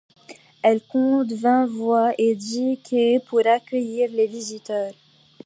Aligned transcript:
Elle 0.63 0.81
compte 0.81 1.31
vingt 1.31 1.67
voies 1.67 2.13
et 2.17 2.33
dix 2.33 2.79
quais 2.83 3.19
pour 3.27 3.45
accueillir 3.45 4.09
les 4.09 4.25
visiteurs. 4.25 4.93